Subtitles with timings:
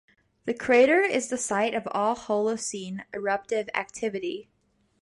[0.45, 4.49] This crater is the site of all Holocene eruptive activity.